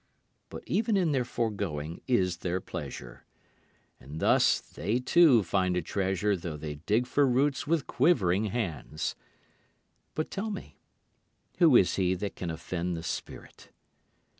But 0.49 0.63
even 0.65 0.97
in 0.97 1.11
their 1.11 1.23
foregoing 1.23 2.01
is 2.07 2.37
their 2.37 2.59
pleasure. 2.59 3.23
And 3.99 4.19
thus 4.19 4.59
they 4.59 4.99
too 4.99 5.43
find 5.43 5.77
a 5.77 5.81
treasure 5.83 6.35
though 6.35 6.57
they 6.57 6.73
dig 6.73 7.05
for 7.05 7.27
roots 7.27 7.67
with 7.67 7.85
quivering 7.85 8.45
hands. 8.45 9.15
But 10.15 10.31
tell 10.31 10.49
me, 10.49 10.79
who 11.59 11.75
is 11.75 11.97
he 11.97 12.15
that 12.15 12.35
can 12.35 12.49
offend 12.49 12.97
the 12.97 13.03
spirit? 13.03 13.69